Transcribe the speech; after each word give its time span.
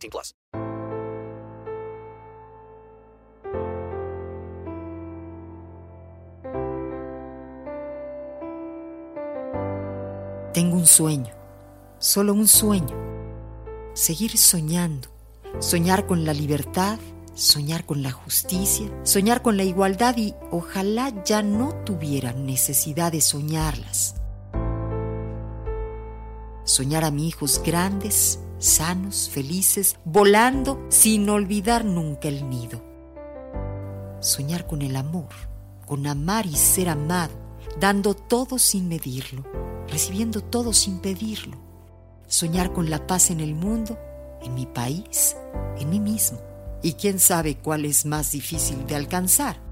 18 0.00 0.10
plus. 0.10 0.34
Tengo 10.52 10.76
un 10.76 10.86
sueño, 10.86 11.32
solo 11.98 12.34
un 12.34 12.48
sueño. 12.48 12.96
Seguir 13.94 14.36
soñando, 14.36 15.08
soñar 15.60 16.06
con 16.06 16.24
la 16.24 16.34
libertad, 16.34 16.98
soñar 17.34 17.86
con 17.86 18.02
la 18.02 18.10
justicia, 18.10 18.90
soñar 19.04 19.42
con 19.42 19.56
la 19.56 19.62
igualdad 19.62 20.16
y 20.16 20.34
ojalá 20.50 21.22
ya 21.24 21.42
no 21.42 21.72
tuviera 21.84 22.32
necesidad 22.32 23.12
de 23.12 23.20
soñarlas. 23.20 24.16
Soñar 26.64 27.04
a 27.04 27.10
mis 27.10 27.28
hijos 27.28 27.62
grandes, 27.64 28.40
sanos, 28.60 29.28
felices, 29.30 29.96
volando 30.04 30.86
sin 30.88 31.28
olvidar 31.28 31.84
nunca 31.84 32.28
el 32.28 32.48
nido. 32.48 32.84
Soñar 34.20 34.66
con 34.66 34.82
el 34.82 34.94
amor, 34.96 35.30
con 35.86 36.06
amar 36.06 36.46
y 36.46 36.54
ser 36.54 36.88
amado, 36.90 37.32
dando 37.80 38.14
todo 38.14 38.58
sin 38.58 38.88
medirlo, 38.88 39.44
recibiendo 39.88 40.42
todo 40.42 40.72
sin 40.72 41.00
pedirlo. 41.00 41.56
Soñar 42.28 42.72
con 42.72 42.90
la 42.90 43.06
paz 43.06 43.30
en 43.30 43.40
el 43.40 43.54
mundo, 43.54 43.98
en 44.42 44.54
mi 44.54 44.66
país, 44.66 45.36
en 45.78 45.90
mí 45.90 45.98
mismo. 45.98 46.38
Y 46.82 46.92
quién 46.92 47.18
sabe 47.18 47.58
cuál 47.58 47.84
es 47.84 48.06
más 48.06 48.30
difícil 48.30 48.86
de 48.86 48.94
alcanzar. 48.94 49.69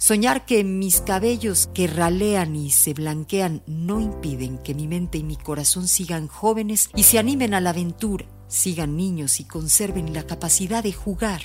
Soñar 0.00 0.46
que 0.46 0.64
mis 0.64 1.02
cabellos 1.02 1.68
que 1.74 1.86
ralean 1.86 2.56
y 2.56 2.70
se 2.70 2.94
blanquean 2.94 3.62
no 3.66 4.00
impiden 4.00 4.56
que 4.56 4.74
mi 4.74 4.88
mente 4.88 5.18
y 5.18 5.22
mi 5.22 5.36
corazón 5.36 5.86
sigan 5.88 6.26
jóvenes 6.26 6.88
y 6.96 7.02
se 7.02 7.18
animen 7.18 7.52
a 7.52 7.60
la 7.60 7.68
aventura, 7.70 8.24
sigan 8.48 8.96
niños 8.96 9.40
y 9.40 9.44
conserven 9.44 10.14
la 10.14 10.22
capacidad 10.22 10.82
de 10.82 10.94
jugar. 10.94 11.42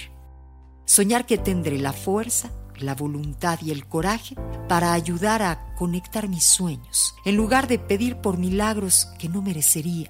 Soñar 0.85 1.25
que 1.25 1.37
tendré 1.37 1.79
la 1.79 1.91
fuerza, 1.91 2.49
la 2.77 2.95
voluntad 2.95 3.59
y 3.61 3.71
el 3.71 3.87
coraje 3.87 4.35
para 4.69 4.93
ayudar 4.93 5.41
a 5.41 5.75
conectar 5.75 6.29
mis 6.29 6.45
sueños, 6.45 7.13
en 7.25 7.35
lugar 7.35 7.67
de 7.67 7.77
pedir 7.77 8.21
por 8.21 8.37
milagros 8.37 9.09
que 9.19 9.27
no 9.27 9.41
merecería. 9.41 10.09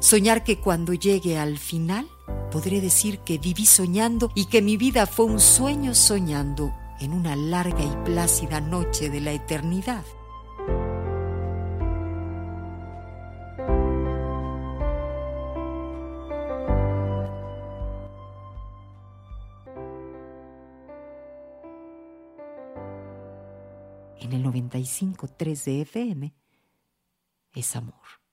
Soñar 0.00 0.42
que 0.42 0.58
cuando 0.58 0.94
llegue 0.94 1.38
al 1.38 1.58
final 1.58 2.08
podré 2.50 2.80
decir 2.80 3.20
que 3.20 3.38
viví 3.38 3.66
soñando 3.66 4.32
y 4.34 4.46
que 4.46 4.62
mi 4.62 4.76
vida 4.76 5.06
fue 5.06 5.26
un 5.26 5.38
sueño 5.38 5.94
soñando 5.94 6.74
en 7.00 7.12
una 7.12 7.36
larga 7.36 7.82
y 7.82 7.96
plácida 8.04 8.60
noche 8.60 9.10
de 9.10 9.20
la 9.20 9.32
eternidad. 9.32 10.04
En 24.18 24.32
el 24.32 24.44
95.3 24.44 25.64
de 25.64 25.80
FM 25.82 26.34
es 27.52 27.76
amor. 27.76 28.25